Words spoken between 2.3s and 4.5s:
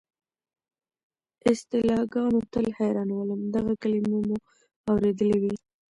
تل حیرانولم، دغه کلیمې مو